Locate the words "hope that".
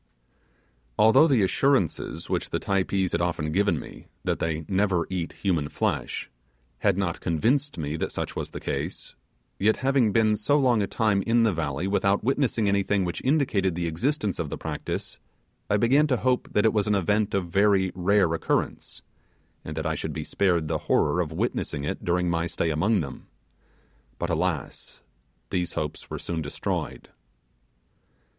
16.17-16.65